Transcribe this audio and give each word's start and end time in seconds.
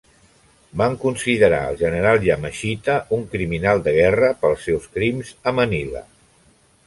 Van 0.81 0.93
considerar 1.01 1.59
el 1.73 1.77
general 1.81 2.23
Yamashita 2.27 2.95
un 3.17 3.21
criminal 3.35 3.83
de 3.89 3.95
guerra 3.99 4.33
pels 4.45 4.67
seus 4.69 4.87
crims 4.97 5.33
a 5.51 5.53
Manila. 5.61 6.03